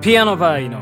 [0.00, 0.78] ピアノバー井上。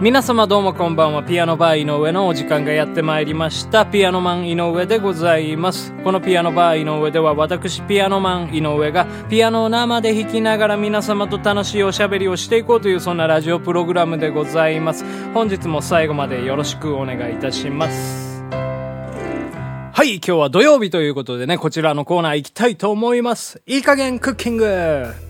[0.00, 1.24] 皆様どうもこんばんは。
[1.24, 3.84] ピアノバー井上のお時間がやってまいりました。
[3.84, 5.92] ピアノマン井上でございます。
[6.04, 15.04] このピアノバー井上では私ピアノマン井上がピアノを生で弾きながら皆様と楽しいおしゃべりをしていこうというそんなラジオプログラムでございます。
[15.34, 18.44] 本日も最後までよろしくお願いいたします。
[19.92, 23.60] はい、今日は土曜日ということでね、こちらのコーナー行きたいと思います。
[23.66, 25.29] いい加減クッキング。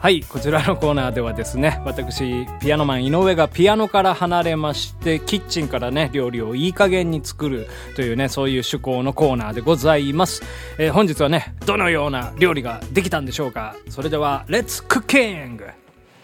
[0.00, 7.66] はい、こちらのコーナーではですね、私、ピアノマン井上がピアノから離れまして、キッチンからね、料理をいい加減に作る
[7.96, 10.44] というね、そういう趣向のコーナーでございます。
[10.78, 15.66] えー本日はね、どのような料理ができたんでしょうかそれでは、レッツクッキング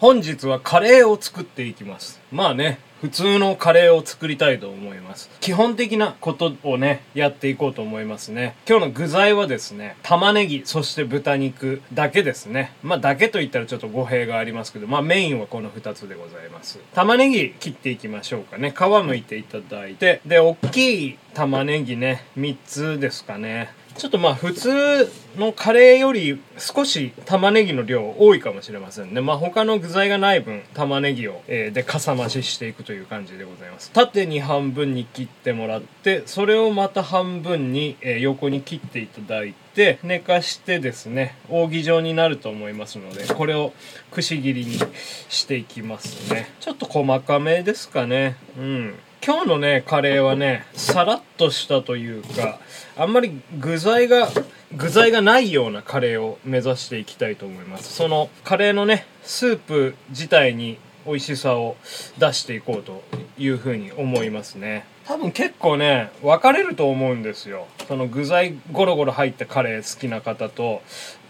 [0.01, 2.21] 本日はカレーを作っていきます。
[2.33, 5.31] まあね、普通のカレーを作りたいと思います。
[5.41, 8.57] 基本的なことをね、やっていこうと思いますね。
[8.69, 12.73] 今日の具材はですね、玉ねぎ、そして豚肉だけですね。
[12.83, 16.79] まあだけと言ったらちょっと語弊がありますけど、まあメインはこの2つでございます。
[16.95, 18.75] 玉ねぎ切っていきましょうかね。
[18.77, 23.69] 皮むいていただいて、で、大きい玉ねぎね、3つですかね。
[23.97, 29.21] ちょっとまあ普通のカレーより少し玉ねぎの量多いかもしれませんね。
[29.21, 33.91] まあ他の具材がない分玉ねぎを、えーでかさ増ししていくという感じでございます。
[33.93, 43.73] 縦に半分に切ってもらって、それをまた半分に、えー横に切っていただいて、寝かしてですね、扇状になると思いますので、これを
[44.11, 44.79] くし切りに
[45.29, 46.51] していきますね。
[46.61, 48.37] ちょっと細かめですかね。
[48.59, 48.95] うん。
[49.27, 52.59] 今日のねカレーはねさらっとしたというか
[52.95, 54.29] あんまり具材が
[54.77, 57.95] 具材がないようなカレーを目指していきたいと思います。
[57.95, 61.77] そのカレーのねスープ自体に美味しさを
[62.19, 63.03] 出していこうと
[63.39, 64.85] いうふうに思いますね。
[65.07, 67.67] 多分結構ね分かれると思うんですよ。
[67.89, 70.83] その具材ゴロゴロ入ったカレー好きな方と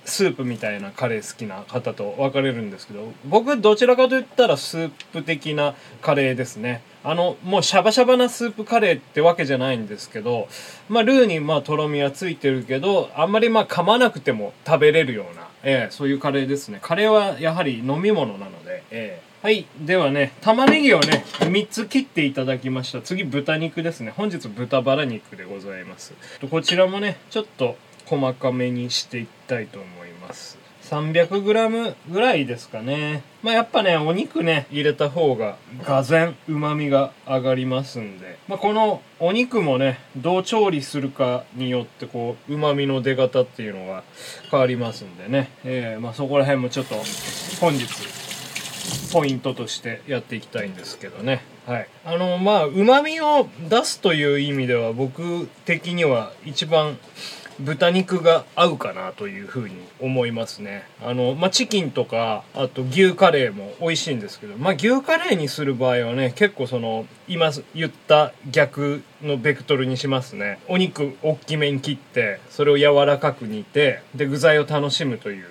[0.04, 6.82] スープみたいなカレー好きな方と分かれるんですけど僕どちらかといったらスープ的なカレーですね。
[7.04, 10.48] あのもうシャバシャバなスープカレーってわけじゃないんですけど
[10.88, 19.66] まあルーにまあとろみはついてるけどあんまりまあ噛まなくても食べれるような、ええそういうカレーですねカレーはやはり飲み物なので、ええはい。
[19.78, 23.02] ではね、玉ねぎをね、3つ切っていただきました。
[23.02, 24.10] 次、豚肉ですね。
[24.16, 26.14] 本日、豚バラ肉でございます。
[26.50, 27.76] こちらもね、ちょっと
[28.06, 30.63] 細かめにしていきたいと思います。
[30.94, 33.22] 300g ぐらいですかね。
[33.42, 38.38] まあやっぱね、お肉ね、入れた方が、がぜん旨味が上がりますんで。
[38.46, 44.04] まあこのお肉もね、どう調理するかによって、こう、旨味の出方っていうのが
[44.50, 45.50] 変わりますんでね。
[45.64, 46.94] えー、まあそこら辺もちょっと、
[47.60, 47.86] 本日、
[49.12, 51.42] ポイントとしてやっていきたいんですけどね。
[51.66, 51.88] はい。
[52.04, 56.98] あの、まあ、旨味を出すという意味では、僕的には一番
[57.60, 60.84] 豚肉が合うかなというふうに思いますね。
[61.02, 70.58] あの、まあ、チキンとか、あと牛カレーも美味しいんですけど、まあ、牛カレーにする場合はね、結構その、今言った逆のベクトルにしますね。
[70.68, 75.46] お肉大きめに切って、それを柔らかく煮て、で、具材を楽しむという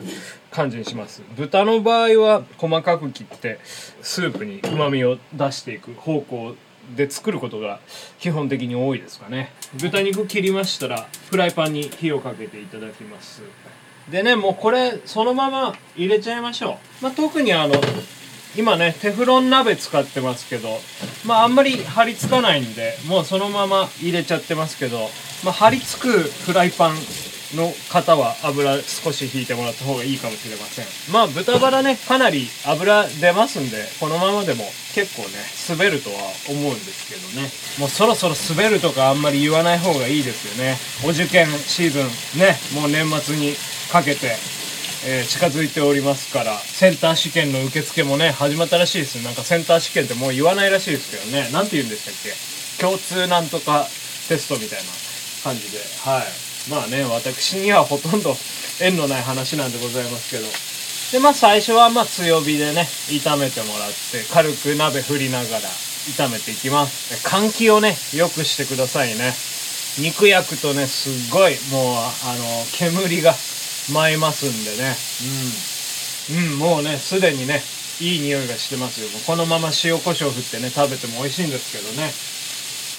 [0.52, 1.22] 感じにします。
[1.38, 3.60] 豚の場合は細かく切って、
[4.02, 6.56] スープに旨味を出していく方向
[6.96, 7.80] で作ることが
[8.20, 9.52] 基本的に多いですかね。
[9.76, 13.42] 豚肉切りましたらフライパンに火をかけていただきます。
[14.10, 17.76] でねもうこれそのまま入れちゃいましょう、まあ、特にあの
[18.58, 20.78] 今ねテフロン鍋使ってますけど
[21.26, 25.10] まああんまり張り付かないんでもうそのまま入れちゃってますけど、
[25.44, 26.96] まあ、張り付くフライパン
[27.56, 34.64] の方は油少し引いてもらった方がいいかもしれませんまあ豚バラねかなり油出ますんでこのままでも
[34.96, 35.38] 結構ね
[35.70, 36.16] 滑るとは
[36.50, 37.50] 思うんですけどね
[37.80, 43.54] もうそろそろ滑るとかあんまり言わない方がいいですよねお受験シーズンねもう年末に
[43.92, 44.36] かけて
[45.06, 52.32] えー近づいておりますからセンター試験の受付もね始まったらしいですなんかセンター試験ってもう言わないらしいですけどねなんて言うんでしたっけ
[52.82, 53.86] 共通なんとか
[54.30, 54.86] テストみたいな
[55.44, 58.36] 感じではいまあね私にはほとんど
[58.80, 60.48] 縁のない話なんでございますけど。
[61.12, 65.70] でまあ最初はまあ強火でね炒めてもらって軽く鍋振りながら
[66.18, 67.28] 炒めていきます。
[67.28, 69.34] 換気をねよくしてくださいね。
[70.00, 73.36] 肉焼くとねすっごいもうあの煙が
[73.94, 74.96] 舞いますんでね。
[76.34, 77.62] うん、うん、もうねすでにね
[78.02, 79.08] いい匂いがしてますよ。
[79.28, 82.12] このまま塩コショウ振ってね食べても美味しいんですけどね。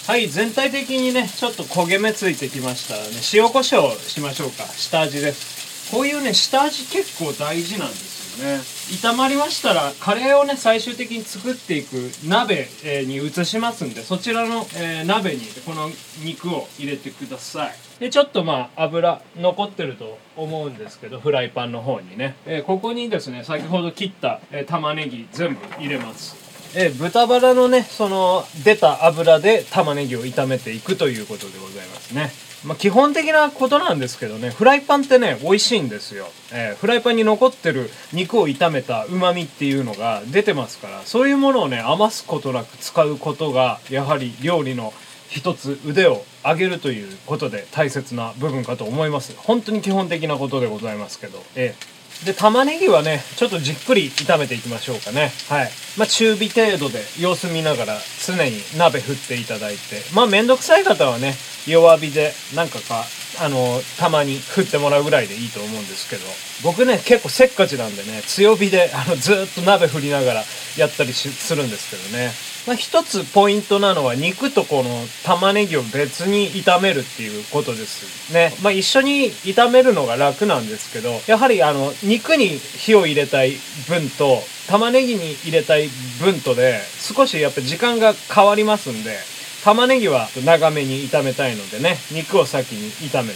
[0.06, 4.64] はい全体的にねちょっと焦げ目ついてきましたらね塩コショウしましょうか。
[4.64, 5.90] 下味です。
[5.90, 8.58] こういうね下味結構大事なんですよね。
[9.00, 11.94] 炒まりましたらカレーをね最終的に作っていく
[12.28, 15.88] 鍋えーに移しますんでそちらの、えー鍋にこの
[16.22, 17.74] 肉を入れてください。
[17.98, 26.43] でちょっとまあ油残ってると思うんですけどフライパンの方にね、えーここにですね先ほど切った、え玉ねぎ全部入れます。
[26.76, 32.32] え豚バラのねその出た油で玉ねぎを炒めていくということでございますね。
[32.64, 44.94] まあ、基本的なことなんですけどねフライパンってね美味しいんですよ、えーフライパンに残ってる肉を炒めた旨味っていうのが出てますからそういうものをね余すことなく使うことがやはり料理の
[45.28, 49.34] 一つ腕を上げるということで大切な部分かと思います。
[49.36, 51.93] 本当に基本的なことでございますけどええ
[52.24, 55.32] で玉ねぎはねちょっとじっくり炒めていきましょうかね。
[55.48, 55.70] はい。
[55.96, 60.02] まあ中火程度で様子見ながら常に鍋振っていただいて。
[60.14, 61.34] まあめんどくさい方はね
[61.66, 63.04] 弱火でなんかか
[63.40, 66.22] あのたまに振ってもらうぐらいでいいと思うんですけど
[66.62, 70.42] 僕ね結構せっかちなんでね強火であのずっと鍋振りながら
[70.76, 72.30] やったりしするんですけどね
[72.66, 74.88] まあ、一つポイントなのは肉とこの
[75.22, 78.54] 玉ねぎを別に炒めるっていうことですね。
[78.62, 83.52] まあ、一緒に炒めるのが楽なんですけど、やはりあの肉に火を入れたい
[83.86, 85.88] 分と玉ねぎに入れたい
[86.22, 89.18] 分とで少しやっぱ時間が変わりますんで、
[89.64, 93.34] 玉ねぎは長めに炒めたいのでね、肉を先に炒めて、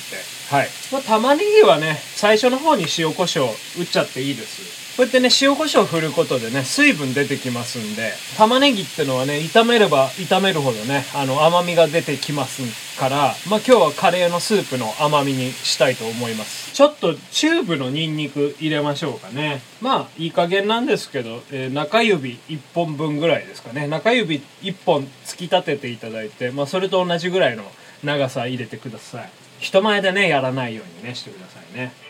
[0.50, 0.68] はい。
[0.92, 4.77] まあ、玉ねぎはね、最初の方に塩コショウ打っちゃっていいです。
[4.98, 16.72] こうやってね、塩コショウ振ることでね、水分出てきますんで、玉ねぎってのはね、炒めれば炒めるほどね、あの、甘みが出てきますから、まあ、今日はカレーのスープの甘みにしたいと思います。
[16.72, 19.62] ちょっとチューブのニンニク入れましょうかね。
[19.80, 23.86] まあ、いい加減なんですけど、えー中指1本分ぐらいですかね。
[23.86, 27.62] 中指1本突き立てていただいて、まあ、それと同じぐらいの
[28.02, 29.30] 長さ入れてください。
[29.60, 32.07] 人前でね、やらないようにね、してくださいね。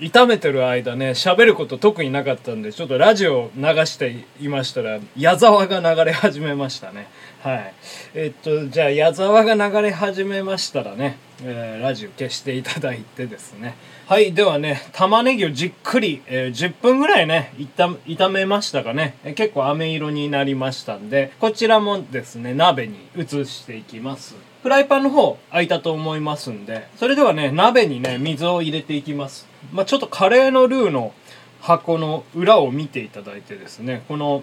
[0.00, 7.08] 炒めてる間ね喋ること特になかったんでちょっとラジオ流していましたら矢沢が流れ始めましたね。
[7.42, 7.74] はい。
[8.14, 13.76] えっとじゃあ矢沢が流れ始めましたらね、えーラジオ消していただいてですね。
[14.06, 24.36] はいではね玉ねぎをじっくり、えー10分ぐらいね炒め炒めましたかね、えー結構飴色になりましたんでこちらもですね鍋に移していきます。
[24.62, 29.46] フライパンの方空いたと思いますんでそれではね鍋にね水を入れていきます。
[29.72, 31.12] まあちょっとカレーのルーの
[31.60, 34.42] 箱の裏を見ていただいてですねこの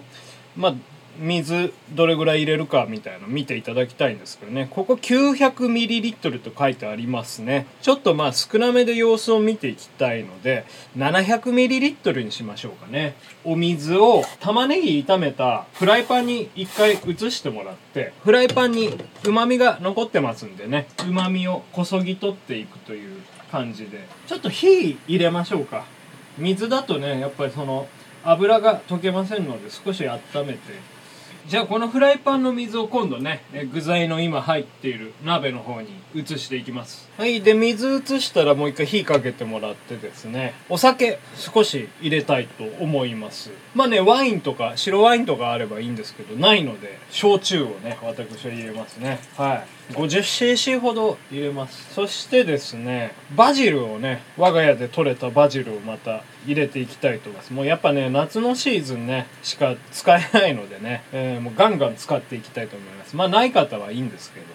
[0.56, 0.74] まあ
[1.18, 4.68] 水どれぐらい入れるかみたいなの見ていただきたいんですけどね。
[4.70, 7.66] ここ 900ml と書いてありますね。
[7.82, 10.64] ちょっとまあ少なめで様子を見ていきたいので
[10.96, 13.14] 700ml にしましょうかね。
[13.44, 20.88] お水を玉ねぎ炒めたフライパンに一回移してもらってフライパンにうまみが残ってますんでね。
[21.08, 24.06] うまみをこそぎ取っていくという感じで。
[24.26, 25.84] ちょっと火入れましょうか。
[26.38, 27.88] 水だとねやっぱりその
[28.24, 30.95] 油が溶けませんので少し温めて。
[31.48, 37.08] じゃあこのフライパンの水を今度ね具材の今入っている鍋の方に移していきます。
[37.16, 43.50] はいで水移したらもう一回火かけてもらってですねお酒少し入れたいと思います。
[43.76, 49.20] まあねワインとか白ワインとかあればいいんですけどないので焼酎をね私は入れますね。
[49.36, 49.75] はい。
[49.92, 51.94] 50cc ほど入れます。
[51.94, 57.52] そしてですねバジルをね我が家で採れたバジルをまた入れていきたいと思います。
[57.52, 63.16] もうやっぱね夏のシーズンねしか使えないのでね、えーもうガンガン使っていきたいと思います。
[63.16, 64.46] まあない方はいいんですけど。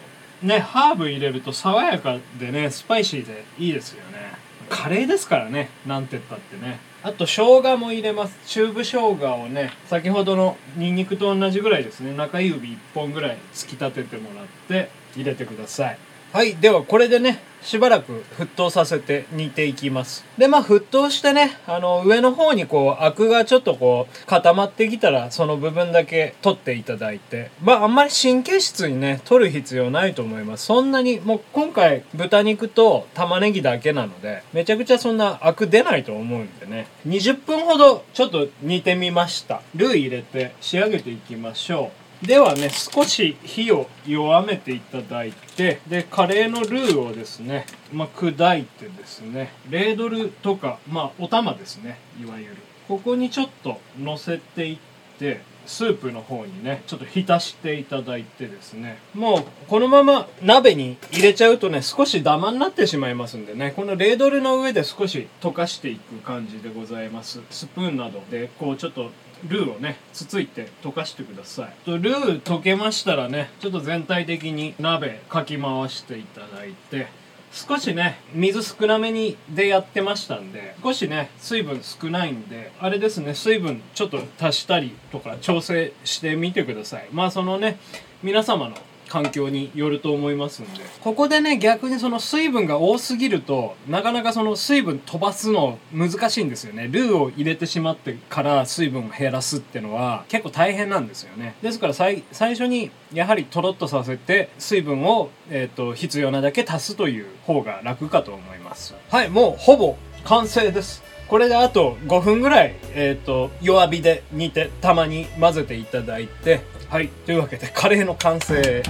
[0.48, 4.32] ねハーブ入れると爽やかでねスパイシーでいいですよね。
[4.70, 6.80] カレーですからねなんて言ったってね。
[7.04, 8.38] あと生姜も入れます。
[8.46, 12.14] チューブ生姜をね先ほどのニンニクと同じぐらいですね。
[12.16, 15.98] 中指1本ぐらい突き立ててもらって入れてください。
[16.34, 20.24] はいではこれでねしばらく沸騰させて煮ていきます。
[20.38, 27.52] でまあ沸騰してねあの上の方にこうアクがちょっとこう固まってきたらその部分だけ取っていただいて。
[27.62, 30.68] まああんまり神経質にね取る必要ないと思います。
[30.68, 36.88] そんなにもう今回豚肉と玉ねぎだけなのでめちゃくちゃそんなアク出ないと思うんでね。
[37.06, 39.62] 20分ほどちょっと煮てみました。
[39.76, 42.01] ルー入れて仕上げていきましょう。
[42.24, 52.58] ではね少し火を弱めていただいてでカレーのルーをですね、まあ、砕いてですねレードルとかまあお玉ですねいわゆる。
[52.88, 54.78] ここにちょっと乗せていっ
[55.18, 58.98] てスープの方にねちょっと浸していただいてですね。
[59.14, 67.40] もうこのまま鍋に入れちゃうとね少しダマになってしまいますんでねこのレードルの上で少し溶かしていく感じでございます。
[67.50, 69.10] スプーンなどでこうちょっと
[69.48, 71.74] ルーをねつついて溶かしてください。
[71.86, 77.08] とルー溶けましたらねちょっと全体的に鍋かき回していただいて
[77.52, 87.10] 少しね水少なめにでやってましたんで少しね水分少ないんであれですね水分ちょっと足したりとか調整してみてください。
[87.12, 87.78] まあそのね
[88.24, 88.76] 皆様の
[89.12, 90.80] 環境によると思いますんで。
[91.02, 96.88] ここでね逆にその水分が多すぎるとなかなかその水分飛ばすの難しいんですよね。
[96.90, 101.56] ルーを入れてしまってから水分を減らすってのは結構大変なんですよね。
[101.62, 108.96] ですから最初にやはりとろっとさせて水分を、えーと、必要なだけ足すという方が楽かと思います。
[109.10, 111.04] はいもうほぼ完成です。
[111.28, 116.60] これであと5分ぐらい、えっ、ー、と、弱火で煮て、たまに混ぜていただいて、
[116.92, 117.08] はい。
[117.26, 118.84] というわけで、カレーの完成。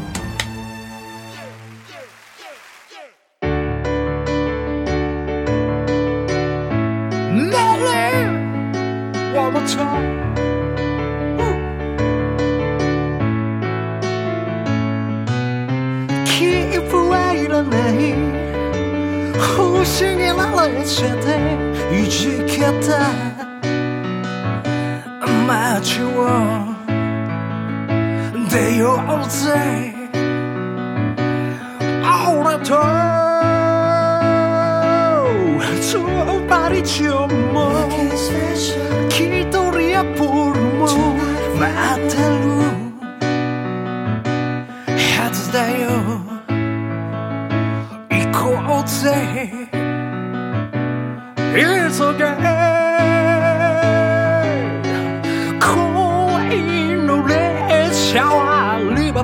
[19.77, 21.37] 星になれちゃって
[21.91, 22.07] 生
[22.45, 22.71] き方
[25.47, 26.70] 街を。
[28.51, 29.93] 出ようぜ
[32.27, 32.75] 俺と。
[35.79, 35.97] つ
[36.49, 37.71] ばりちょも。
[38.53, 40.27] 一人やプル
[40.75, 40.85] も。
[41.57, 42.41] 待ってる。
[45.15, 45.87] はずだよ。
[48.09, 48.43] 行こ
[48.81, 49.60] うぜ。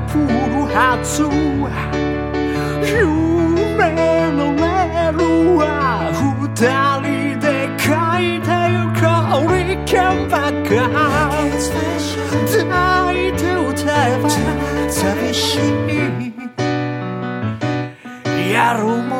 [0.08, 0.26] プー
[0.58, 1.30] ル発夢
[4.32, 5.20] のレール
[5.58, 5.64] は
[6.40, 6.46] 二
[7.02, 7.46] 人で
[7.78, 7.86] 書
[8.18, 9.04] いてゆこ
[9.46, 10.70] うリケンバカ
[12.58, 12.66] 抱
[13.14, 14.30] いて歌えば
[14.90, 15.88] 寂しい
[18.54, 18.58] 夜
[19.04, 19.12] も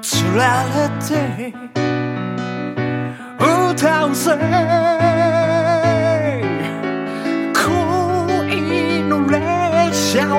[0.00, 1.52] つられて
[3.72, 4.97] 歌うぜ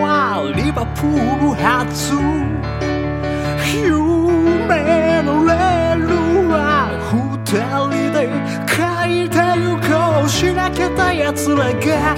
[0.02, 2.14] はリバプール発
[3.74, 6.08] 夢のレール
[6.50, 8.18] は二人で
[8.68, 8.78] 書
[9.08, 9.90] いてゆこ
[10.26, 12.16] うしなきゃた奴らが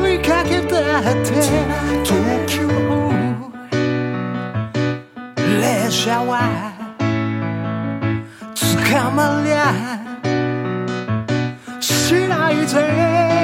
[0.00, 1.30] 追いかけたって
[2.04, 2.10] 東
[2.46, 2.62] 京
[5.60, 6.72] 列車は
[8.54, 10.02] 捕まりゃ
[11.80, 13.41] しないぜ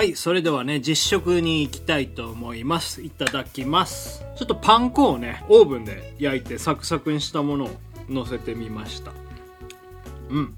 [0.00, 3.02] はい、それではね、実食に行きたいと思います。
[3.02, 4.24] いただきます。
[4.34, 7.70] ちょっとパン粉をね、オーブンで焼いてサクサクにしたものを
[8.08, 9.12] 乗せてみました。
[10.30, 10.54] うん。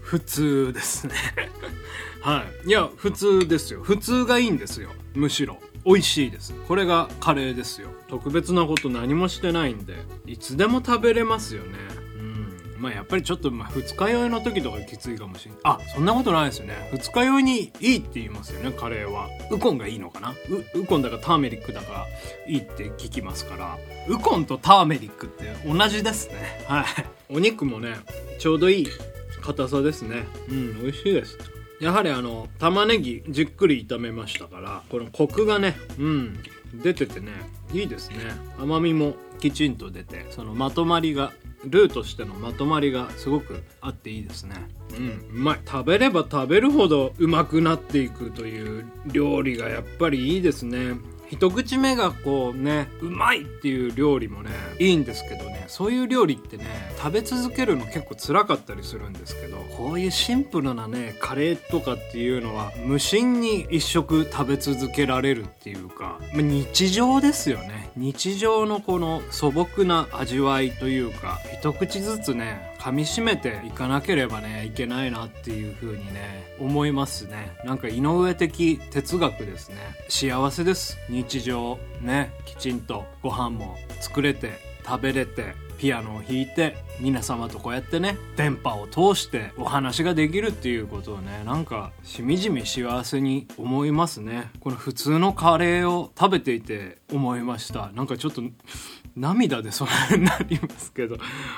[0.00, 1.14] 普通ですね
[2.24, 2.68] はい。
[2.70, 3.82] いや、普通ですよ。
[3.82, 4.88] 普通がいいんですよ。
[5.14, 5.60] むしろ。
[5.84, 6.54] 美味しいです。
[6.66, 7.90] これがカレーですよ。
[8.08, 12.03] 特別なこと何もしてないんで、いつでも食べれますよね。
[12.84, 15.60] まあやっぱりちょっとまあ二日酔いの時とかきついかもしれない。
[15.64, 16.90] あ、そんなことないですよね。
[16.92, 19.26] 二日酔いにいいって言いますよね、カレーは。
[19.50, 20.34] ウコンがいいのかな？
[20.74, 22.06] ウウコンだからターメリックだから
[22.46, 23.78] いいって聞きますから。
[24.06, 26.64] ウコンとターメリックって同じですね。
[26.68, 26.84] はい。
[27.30, 27.96] お肉もね、
[28.38, 28.86] ちょうどいい
[29.40, 30.24] 硬さですね。
[30.50, 31.38] うん、美味しいです。
[31.80, 36.38] やはりあの、玉ねぎじっくり炒めましたから、このコクがね、うん、
[36.82, 37.32] 出ててね、
[37.72, 38.16] いいですね。
[38.58, 41.32] 甘みもきちんと出て、そのまとまりが
[41.66, 44.56] ルーとしてのまとまりがすごくあっていいですね。
[44.96, 45.38] うん。
[45.38, 50.94] うまい食べれば食べるほどうまくなっていくという料理がやっぱりいいですね
[51.30, 56.64] 一口目がこうねうまいっていう料理もねいいんですけどねそういう料理ってね
[56.98, 67.90] 食べ続けるの結構辛かったりするんですけどこういうシンプルなねカレーとかっていうのは無心に一食食べ続けられるっていうか日常ですよね。
[67.96, 77.56] 日常のこの素朴な味わいというか一口ずつね噛み締めていかなければねいけないなっていう風にね思いますね。
[77.64, 79.76] なんか井上的哲学ですね。
[80.10, 80.98] 幸せです。
[81.08, 94.50] 日常ねきちんとご飯も作れて食べれてピアノを弾いて皆様とこうやってね電波を通してお話ができるっていうことをねなんかしみじみ幸せに思いますね。
[94.60, 97.92] この普通のカレーを食べていて思いました。
[97.94, 98.42] なんかちょっと
[99.16, 101.16] 涙でそれになりますけど。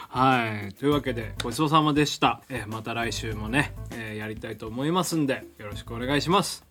[0.09, 0.75] はい。
[0.75, 6.65] というわけでごちそうさまでした、えまた来週もね、えー、やりたいと思いますんでよろしくお願いします。